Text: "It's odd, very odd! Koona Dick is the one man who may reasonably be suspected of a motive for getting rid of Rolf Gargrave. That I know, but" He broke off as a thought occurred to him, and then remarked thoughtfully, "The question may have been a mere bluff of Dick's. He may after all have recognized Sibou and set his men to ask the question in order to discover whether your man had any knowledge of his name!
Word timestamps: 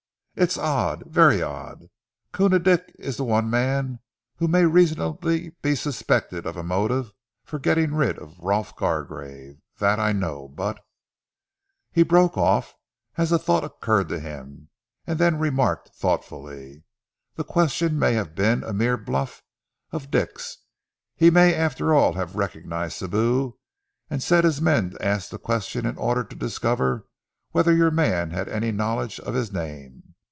"It's 0.33 0.57
odd, 0.57 1.03
very 1.07 1.41
odd! 1.41 1.89
Koona 2.33 2.57
Dick 2.63 2.95
is 2.97 3.17
the 3.17 3.25
one 3.25 3.49
man 3.49 3.99
who 4.37 4.47
may 4.47 4.65
reasonably 4.65 5.49
be 5.61 5.75
suspected 5.75 6.45
of 6.45 6.55
a 6.55 6.63
motive 6.63 7.11
for 7.43 7.59
getting 7.59 7.93
rid 7.93 8.17
of 8.17 8.39
Rolf 8.39 8.73
Gargrave. 8.77 9.57
That 9.79 9.99
I 9.99 10.13
know, 10.13 10.47
but" 10.47 10.79
He 11.91 12.01
broke 12.03 12.37
off 12.37 12.73
as 13.17 13.33
a 13.33 13.37
thought 13.37 13.65
occurred 13.65 14.07
to 14.07 14.21
him, 14.21 14.69
and 15.05 15.19
then 15.19 15.37
remarked 15.37 15.89
thoughtfully, 15.89 16.85
"The 17.35 17.43
question 17.43 17.99
may 17.99 18.13
have 18.13 18.33
been 18.33 18.63
a 18.63 18.73
mere 18.73 18.95
bluff 18.97 19.43
of 19.91 20.09
Dick's. 20.09 20.59
He 21.13 21.29
may 21.29 21.53
after 21.53 21.93
all 21.93 22.13
have 22.13 22.37
recognized 22.37 23.01
Sibou 23.01 23.57
and 24.09 24.23
set 24.23 24.45
his 24.45 24.61
men 24.61 24.91
to 24.91 25.05
ask 25.05 25.29
the 25.29 25.37
question 25.37 25.85
in 25.85 25.97
order 25.97 26.23
to 26.23 26.35
discover 26.37 27.05
whether 27.51 27.75
your 27.75 27.91
man 27.91 28.31
had 28.31 28.47
any 28.47 28.71
knowledge 28.71 29.19
of 29.19 29.33
his 29.33 29.51
name! 29.51 30.03